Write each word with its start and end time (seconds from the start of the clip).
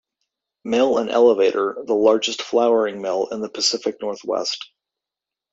Mill 0.63 0.97
and 0.97 1.11
Elevator, 1.11 1.77
the 1.85 1.93
largest 1.93 2.41
flouring 2.41 3.03
mill 3.03 3.27
in 3.31 3.41
the 3.41 3.49
Pacific 3.49 3.97
Northwest. 4.01 4.71